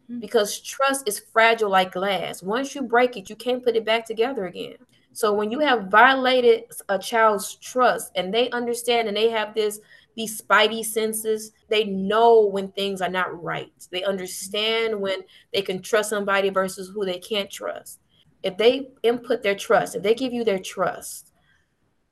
[0.09, 0.19] Mm-hmm.
[0.19, 2.43] Because trust is fragile like glass.
[2.43, 4.77] Once you break it, you can't put it back together again.
[5.13, 9.79] So when you have violated a child's trust and they understand and they have this
[10.15, 13.73] these spidey senses, they know when things are not right.
[13.91, 17.99] They understand when they can trust somebody versus who they can't trust.
[18.43, 21.32] If they input their trust, if they give you their trust,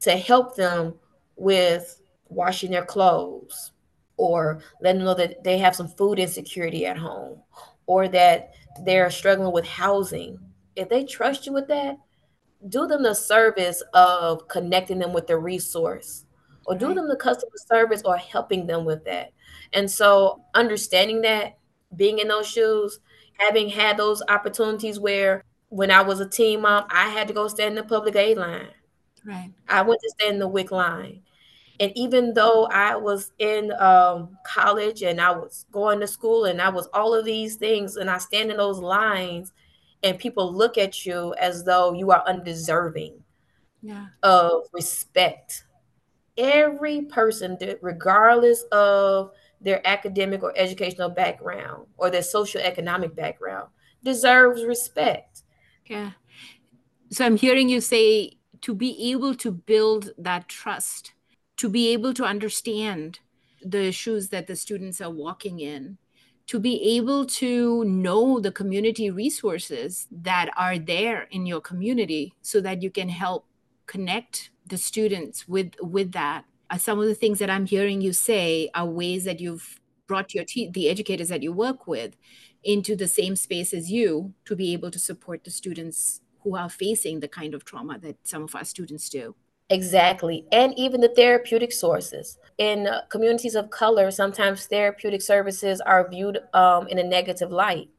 [0.02, 0.94] to help them
[1.36, 3.72] with washing their clothes
[4.18, 7.40] or letting them know that they have some food insecurity at home
[7.88, 10.40] or that they're struggling with housing.
[10.76, 11.98] If they trust you with that,
[12.70, 16.26] do them the service of connecting them with the resource
[16.66, 19.32] or do them the customer service or helping them with that.
[19.74, 21.58] And so understanding that,
[21.96, 23.00] being in those shoes,
[23.34, 27.48] having had those opportunities where when I was a teen mom, I had to go
[27.48, 28.68] stand in the public aid line.
[29.26, 29.52] Right.
[29.70, 31.22] I went to stand in the WIC line.
[31.80, 36.62] And even though I was in um, college and I was going to school and
[36.62, 39.52] I was all of these things, and I stand in those lines,
[40.04, 43.24] and people look at you as though you are undeserving
[43.82, 44.08] yeah.
[44.24, 45.66] of respect.
[46.38, 53.70] Every person, regardless of their academic or educational background or their social economic background,
[54.04, 55.44] deserves respect.
[55.86, 56.12] Yeah.
[57.12, 61.14] So I'm hearing you say to be able to build that trust,
[61.58, 63.20] to be able to understand
[63.64, 65.98] the shoes that the students are walking in,
[66.48, 72.60] to be able to know the community resources that are there in your community so
[72.62, 73.46] that you can help
[73.86, 76.46] connect the students with with that.
[76.78, 80.46] Some of the things that i'm hearing you say are ways that you've brought your
[80.46, 82.16] te- the educators that you work with
[82.64, 86.70] into the same space as you to be able to support the students who are
[86.70, 89.36] facing the kind of trauma that some of our students do.
[89.70, 90.46] Exactly.
[90.52, 92.38] And even the therapeutic sources.
[92.58, 97.90] In communities of color, sometimes therapeutic services are viewed um, in a negative light.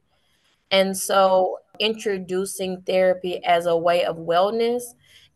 [0.69, 4.83] And so, introducing therapy as a way of wellness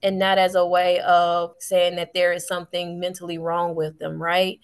[0.03, 4.21] and not as a way of saying that there is something mentally wrong with them,
[4.21, 4.59] right?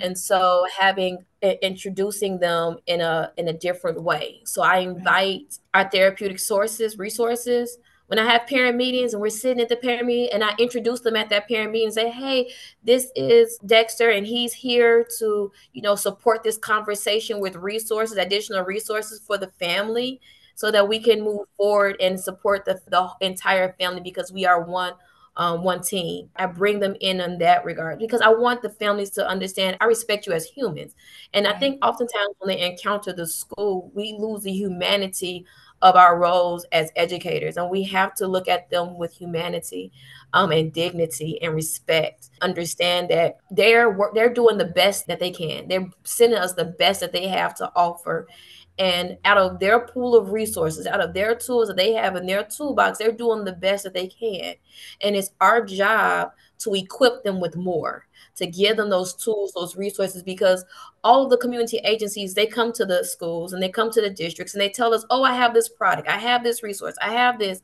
[0.00, 1.24] And so, having
[1.62, 4.40] introducing them in a in a different way.
[4.44, 7.78] So I invite our therapeutic sources, resources.
[8.06, 11.00] When I have parent meetings and we're sitting at the parent meeting and I introduce
[11.00, 12.50] them at that parent meeting and say, hey,
[12.82, 18.62] this is Dexter and he's here to, you know, support this conversation with resources, additional
[18.62, 20.20] resources for the family
[20.54, 24.62] so that we can move forward and support the, the entire family because we are
[24.62, 24.92] one
[25.36, 26.30] um, one team.
[26.36, 29.86] I bring them in in that regard because I want the families to understand I
[29.86, 30.94] respect you as humans.
[31.32, 35.44] And I think oftentimes when they encounter the school, we lose the humanity
[35.82, 39.92] of our roles as educators, and we have to look at them with humanity
[40.32, 42.30] um, and dignity and respect.
[42.40, 45.68] Understand that they're they're doing the best that they can.
[45.68, 48.28] They're sending us the best that they have to offer,
[48.78, 52.26] and out of their pool of resources, out of their tools that they have in
[52.26, 54.54] their toolbox, they're doing the best that they can.
[55.00, 58.06] And it's our job to equip them with more,
[58.36, 60.64] to give them those tools, those resources, because
[61.04, 64.10] all of the community agencies, they come to the schools and they come to the
[64.10, 67.12] districts and they tell us, oh, I have this product, I have this resource, I
[67.12, 67.62] have this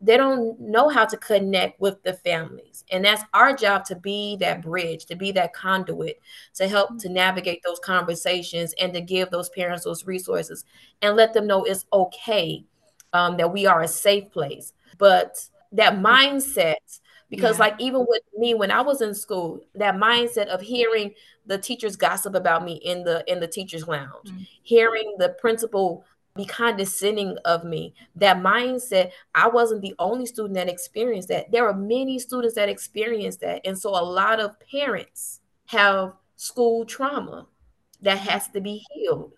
[0.00, 4.36] they don't know how to connect with the families and that's our job to be
[4.36, 6.20] that bridge to be that conduit
[6.54, 10.64] to help to navigate those conversations and to give those parents those resources
[11.02, 12.64] and let them know it's okay
[13.12, 15.38] um, that we are a safe place but
[15.72, 17.64] that mindset because yeah.
[17.64, 21.12] like even with me when i was in school that mindset of hearing
[21.46, 24.42] the teachers gossip about me in the in the teachers lounge mm-hmm.
[24.62, 26.04] hearing the principal
[26.36, 27.94] be condescending of me.
[28.16, 31.50] That mindset, I wasn't the only student that experienced that.
[31.50, 33.62] There are many students that experience that.
[33.64, 37.46] And so a lot of parents have school trauma
[38.02, 39.32] that has to be healed.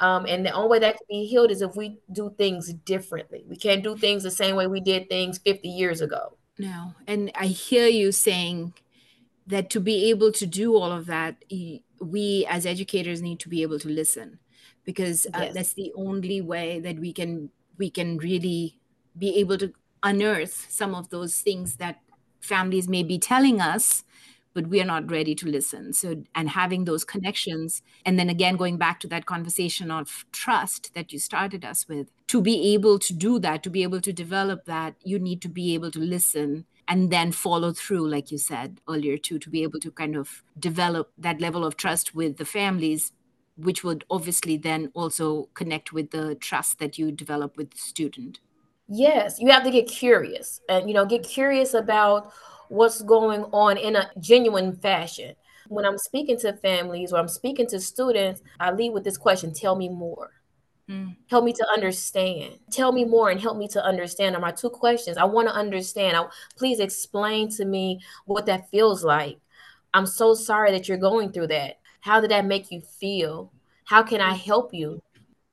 [0.00, 3.44] Um, and the only way that can be healed is if we do things differently.
[3.48, 6.36] We can't do things the same way we did things 50 years ago.
[6.58, 6.94] No.
[7.06, 8.74] And I hear you saying
[9.46, 11.44] that to be able to do all of that,
[12.00, 14.38] we as educators need to be able to listen
[14.84, 15.54] because uh, yes.
[15.54, 18.78] that's the only way that we can we can really
[19.18, 22.00] be able to unearth some of those things that
[22.40, 24.04] families may be telling us
[24.52, 28.56] but we are not ready to listen so and having those connections and then again
[28.56, 32.98] going back to that conversation of trust that you started us with to be able
[32.98, 35.98] to do that to be able to develop that you need to be able to
[35.98, 40.16] listen and then follow through like you said earlier too to be able to kind
[40.16, 43.12] of develop that level of trust with the families
[43.56, 48.40] which would obviously then also connect with the trust that you develop with the student
[48.88, 52.32] yes you have to get curious and you know get curious about
[52.68, 55.34] what's going on in a genuine fashion
[55.68, 59.52] when i'm speaking to families or i'm speaking to students i lead with this question
[59.52, 60.30] tell me more
[60.88, 61.16] Mm.
[61.28, 62.58] Help me to understand.
[62.70, 65.16] Tell me more and help me to understand are my two questions.
[65.16, 66.16] I want to understand.
[66.16, 69.38] I, please explain to me what that feels like.
[69.94, 71.78] I'm so sorry that you're going through that.
[72.04, 73.50] How did that make you feel?
[73.86, 75.02] How can I help you?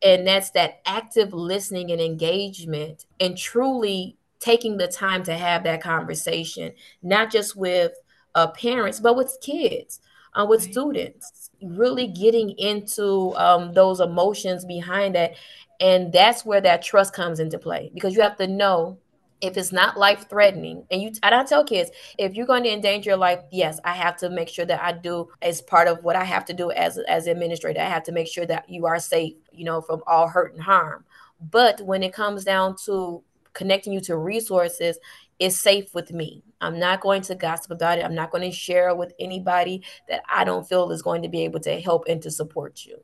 [0.04, 5.82] And that's that active listening and engagement and truly taking the time to have that
[5.82, 7.94] conversation, not just with
[8.36, 10.02] uh, parents, but with kids,
[10.34, 10.72] uh, with right.
[10.74, 15.36] students, really getting into um, those emotions behind that.
[15.80, 18.98] And that's where that trust comes into play because you have to know
[19.42, 22.72] if it's not life threatening and you and i tell kids if you're going to
[22.72, 26.04] endanger your life yes i have to make sure that i do as part of
[26.04, 28.86] what i have to do as as administrator i have to make sure that you
[28.86, 31.04] are safe you know from all hurt and harm.
[31.50, 33.24] But when it comes down to
[33.54, 34.98] connecting you to resources
[35.40, 36.44] it's safe with me.
[36.62, 38.06] I'm not going to gossip about it.
[38.06, 41.44] I'm not going to share with anybody that i don't feel is going to be
[41.44, 43.04] able to help and to support you.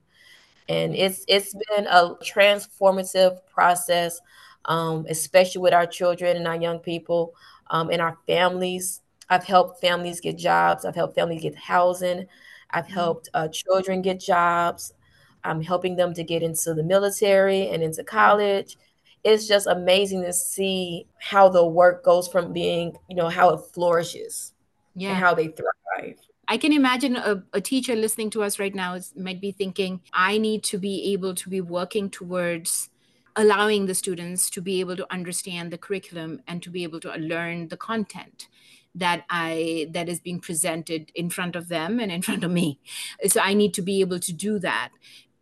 [0.69, 4.21] And it's it's been a transformative process
[4.67, 7.33] um, especially with our children and our young people
[7.69, 9.01] um, and our families.
[9.29, 10.85] I've helped families get jobs.
[10.85, 12.27] I've helped families get housing.
[12.71, 12.93] I've mm-hmm.
[12.93, 14.93] helped uh, children get jobs.
[15.43, 18.77] I'm helping them to get into the military and into college.
[19.23, 23.61] It's just amazing to see how the work goes from being, you know, how it
[23.73, 24.53] flourishes
[24.95, 25.09] yeah.
[25.09, 26.17] and how they thrive.
[26.49, 29.99] I can imagine a, a, teacher listening to us right now is, might be thinking,
[30.13, 32.89] I need to be able to be working towards
[33.37, 37.13] allowing the students to be able to understand the curriculum and to be able to
[37.13, 38.47] learn the content
[38.95, 42.79] that i that is being presented in front of them and in front of me.
[43.27, 44.89] So i need to be able to do that.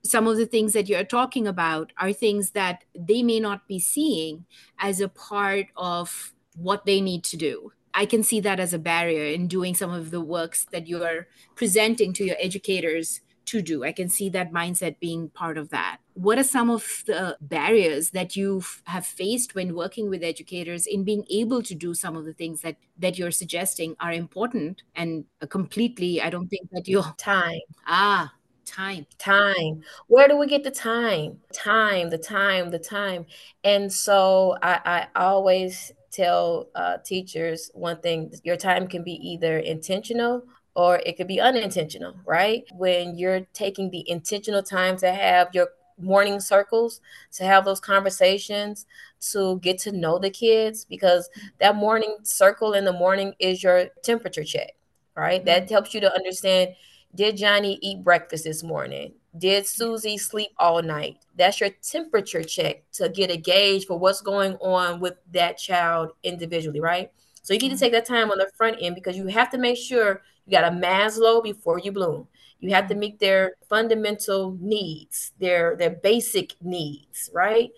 [0.03, 3.79] Some of the things that you're talking about are things that they may not be
[3.79, 4.45] seeing
[4.77, 7.71] as a part of what they need to do.
[7.93, 11.27] I can see that as a barrier in doing some of the works that you're
[11.55, 13.83] presenting to your educators to do.
[13.83, 15.97] I can see that mindset being part of that.
[16.13, 21.03] What are some of the barriers that you have faced when working with educators in
[21.03, 25.25] being able to do some of the things that that you're suggesting are important and
[25.49, 27.59] completely I don't think that you're time.
[27.85, 28.33] Ah,
[28.65, 33.25] time time where do we get the time time the time the time
[33.63, 39.59] and so i, I always tell uh, teachers one thing your time can be either
[39.59, 40.43] intentional
[40.75, 42.65] or it could be unintentional, right?
[42.73, 46.99] When you're taking the intentional time to have your morning circles,
[47.33, 48.85] to have those conversations,
[49.31, 53.87] to get to know the kids, because that morning circle in the morning is your
[54.03, 54.71] temperature check,
[55.15, 55.39] right?
[55.39, 55.45] Mm-hmm.
[55.45, 56.75] That helps you to understand
[57.15, 59.13] did Johnny eat breakfast this morning?
[59.37, 61.19] Did Susie sleep all night?
[61.37, 66.11] That's your temperature check to get a gauge for what's going on with that child
[66.23, 67.09] individually, right?
[67.41, 69.57] So you need to take that time on the front end because you have to
[69.57, 72.27] make sure you got a Maslow before you bloom.
[72.59, 72.99] You have to mm-hmm.
[73.01, 77.71] meet their fundamental needs, their their basic needs, right?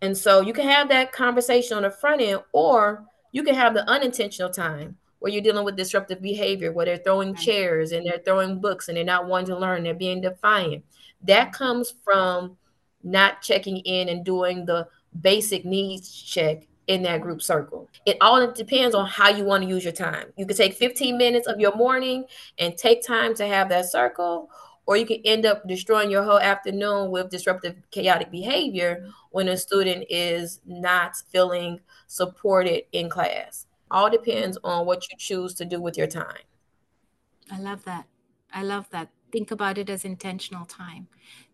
[0.00, 3.74] And so you can have that conversation on the front end, or you can have
[3.74, 8.22] the unintentional time where you're dealing with disruptive behavior, where they're throwing chairs and they're
[8.24, 10.84] throwing books and they're not wanting to learn, they're being defiant.
[11.22, 11.64] That mm-hmm.
[11.64, 12.56] comes from
[13.02, 14.86] not checking in and doing the
[15.20, 17.88] basic needs check in that group circle.
[18.06, 20.32] It all depends on how you want to use your time.
[20.36, 22.24] You could take 15 minutes of your morning
[22.58, 24.50] and take time to have that circle,
[24.86, 29.56] or you can end up destroying your whole afternoon with disruptive chaotic behavior when a
[29.56, 33.66] student is not feeling supported in class.
[33.90, 36.42] All depends on what you choose to do with your time.
[37.50, 38.06] I love that.
[38.52, 39.10] I love that.
[39.30, 41.08] Think about it as intentional time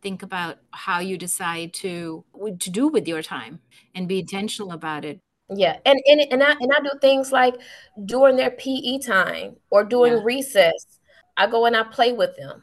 [0.05, 2.25] think about how you decide to
[2.61, 3.59] to do with your time
[3.97, 7.57] and be intentional about it yeah and and, and i and i do things like
[8.05, 10.23] during their pe time or during yeah.
[10.23, 11.01] recess
[11.37, 12.63] i go and i play with them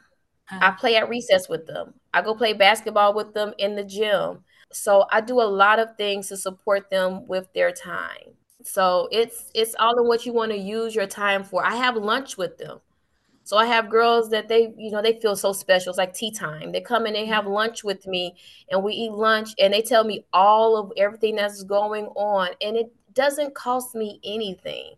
[0.50, 0.60] uh-huh.
[0.62, 4.38] i play at recess with them i go play basketball with them in the gym
[4.72, 8.32] so i do a lot of things to support them with their time
[8.64, 11.64] so it's it's all in what you want to use your time for.
[11.64, 12.80] I have lunch with them.
[13.44, 15.90] So I have girls that they, you know, they feel so special.
[15.90, 16.72] It's like tea time.
[16.72, 18.36] They come and they have lunch with me
[18.70, 22.50] and we eat lunch and they tell me all of everything that's going on.
[22.60, 24.94] And it doesn't cost me anything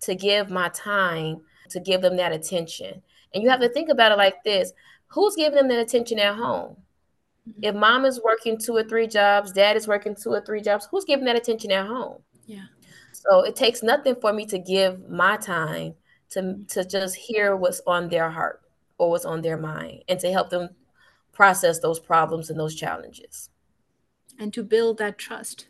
[0.00, 3.02] to give my time to give them that attention.
[3.34, 4.72] And you have to think about it like this
[5.08, 6.76] who's giving them that attention at home?
[7.48, 7.64] Mm-hmm.
[7.64, 10.88] If mom is working two or three jobs, dad is working two or three jobs,
[10.90, 12.22] who's giving that attention at home?
[12.46, 12.64] Yeah.
[13.12, 15.94] So it takes nothing for me to give my time
[16.32, 18.60] to to just hear what's on their heart
[18.98, 20.70] or what's on their mind and to help them
[21.32, 23.50] process those problems and those challenges.
[24.38, 25.68] And to build that trust,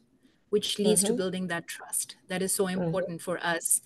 [0.51, 1.13] which leads mm-hmm.
[1.13, 2.17] to building that trust.
[2.29, 2.83] That is so mm-hmm.
[2.83, 3.25] important mm-hmm.
[3.25, 3.81] for us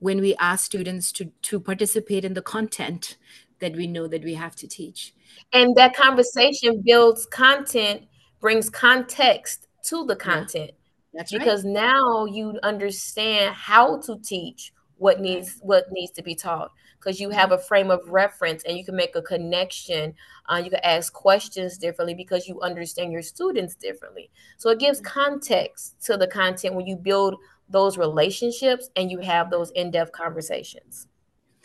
[0.00, 3.16] when we ask students to to participate in the content
[3.60, 5.14] that we know that we have to teach.
[5.52, 8.02] And that conversation builds content,
[8.40, 10.70] brings context to the content.
[10.70, 10.74] Yeah.
[11.14, 11.72] That's because right.
[11.72, 17.30] now you understand how to teach what needs what needs to be taught because you
[17.30, 17.60] have mm-hmm.
[17.60, 20.14] a frame of reference and you can make a connection
[20.48, 25.00] uh, you can ask questions differently because you understand your students differently so it gives
[25.00, 25.20] mm-hmm.
[25.20, 27.36] context to the content when you build
[27.68, 31.06] those relationships and you have those in-depth conversations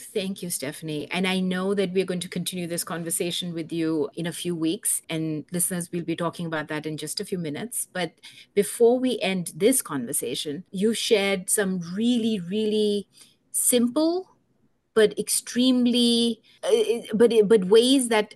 [0.03, 1.07] Thank you, Stephanie.
[1.11, 4.55] And I know that we're going to continue this conversation with you in a few
[4.55, 7.87] weeks, and listeners we'll be talking about that in just a few minutes.
[7.93, 8.13] But
[8.53, 13.07] before we end this conversation, you shared some really, really
[13.51, 14.29] simple
[14.95, 18.33] but extremely uh, but but ways that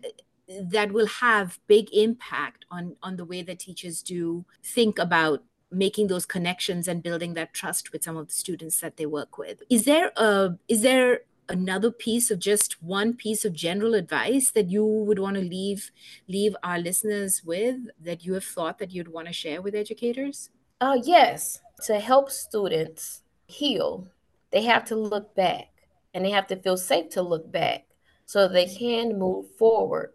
[0.48, 6.08] that will have big impact on on the way that teachers do think about making
[6.08, 9.62] those connections and building that trust with some of the students that they work with
[9.70, 14.70] is there a is there another piece of just one piece of general advice that
[14.70, 15.92] you would want to leave
[16.28, 20.50] leave our listeners with that you have thought that you'd want to share with educators?
[20.82, 21.60] Uh, yes.
[21.86, 24.08] To help students heal,
[24.52, 25.68] they have to look back
[26.14, 27.86] and they have to feel safe to look back
[28.26, 30.12] so they can move forward.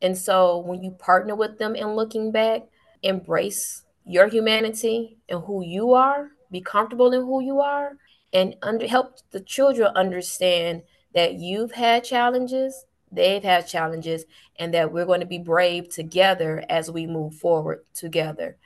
[0.00, 2.62] And so when you partner with them in looking back,
[3.02, 7.92] embrace your humanity and who you are, be comfortable in who you are,
[8.32, 10.82] and under, help the children understand
[11.14, 14.24] that you've had challenges, they've had challenges,
[14.58, 18.56] and that we're going to be brave together as we move forward together.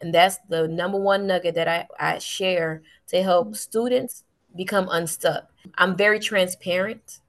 [0.00, 5.50] And that's the number one nugget that I, I share to help students become unstuck.
[5.78, 7.20] I'm very transparent.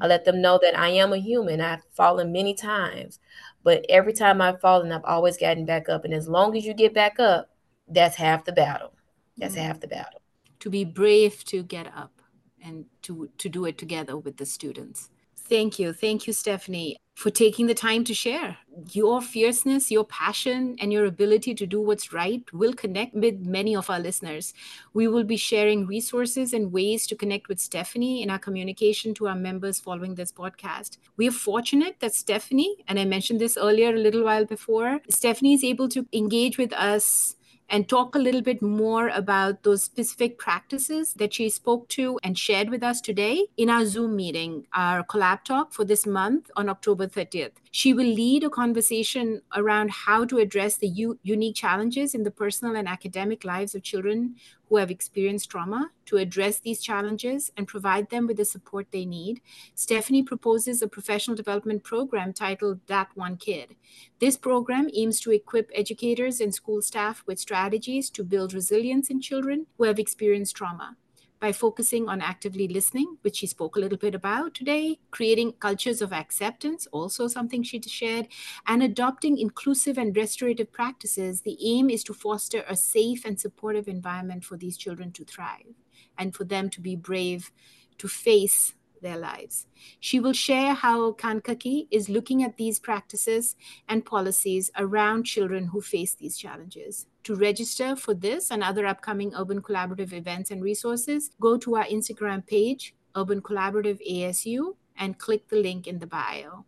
[0.00, 1.60] I let them know that I am a human.
[1.60, 3.18] I've fallen many times,
[3.62, 6.06] but every time I've fallen, I've always gotten back up.
[6.06, 7.50] And as long as you get back up,
[7.88, 8.94] that's half the battle.
[9.36, 9.64] That's mm-hmm.
[9.64, 10.21] half the battle
[10.62, 12.22] to be brave to get up
[12.64, 15.10] and to to do it together with the students.
[15.36, 15.92] Thank you.
[15.92, 18.56] Thank you stephanie for taking the time to share.
[18.92, 23.74] Your fierceness your passion and your ability to do what's right will connect with many
[23.76, 24.54] of our listeners.
[24.94, 29.26] We will be sharing resources and ways to connect with stephanie in our communication to
[29.28, 30.96] our members following this podcast.
[31.16, 35.54] We are fortunate that stephanie and i mentioned this earlier a little while before stephanie
[35.54, 37.36] is able to engage with us
[37.72, 42.38] and talk a little bit more about those specific practices that she spoke to and
[42.38, 46.68] shared with us today in our Zoom meeting, our collab talk for this month on
[46.68, 47.52] October 30th.
[47.70, 52.30] She will lead a conversation around how to address the u- unique challenges in the
[52.30, 54.34] personal and academic lives of children
[54.72, 59.04] who have experienced trauma to address these challenges and provide them with the support they
[59.04, 59.42] need,
[59.74, 63.76] Stephanie proposes a professional development program titled That One Kid.
[64.18, 69.20] This program aims to equip educators and school staff with strategies to build resilience in
[69.20, 70.96] children who have experienced trauma
[71.42, 76.00] by focusing on actively listening, which she spoke a little bit about today, creating cultures
[76.00, 78.28] of acceptance, also something she shared,
[78.68, 81.40] and adopting inclusive and restorative practices.
[81.40, 85.74] The aim is to foster a safe and supportive environment for these children to thrive
[86.16, 87.50] and for them to be brave
[87.98, 89.66] to face their lives.
[89.98, 93.56] She will share how Kankakee is looking at these practices
[93.88, 97.06] and policies around children who face these challenges.
[97.24, 101.84] To register for this and other upcoming Urban Collaborative events and resources, go to our
[101.84, 106.64] Instagram page, Urban Collaborative ASU, and click the link in the bio.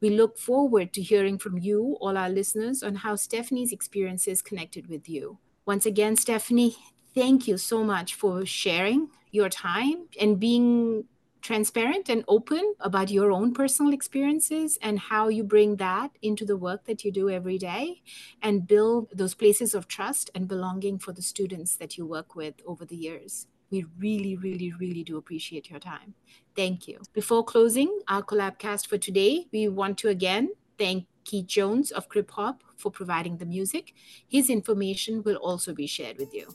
[0.00, 4.88] We look forward to hearing from you, all our listeners, on how Stephanie's experiences connected
[4.88, 5.38] with you.
[5.64, 6.76] Once again, Stephanie,
[7.14, 11.04] thank you so much for sharing your time and being
[11.44, 16.56] transparent and open about your own personal experiences and how you bring that into the
[16.56, 18.00] work that you do every day
[18.40, 22.54] and build those places of trust and belonging for the students that you work with
[22.66, 23.46] over the years.
[23.70, 26.14] We really, really, really do appreciate your time.
[26.56, 27.00] Thank you.
[27.12, 32.30] Before closing our collabcast for today, we want to again thank Keith Jones of Krip
[32.30, 33.92] Hop for providing the music.
[34.26, 36.54] His information will also be shared with you.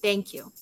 [0.00, 0.52] Thank you.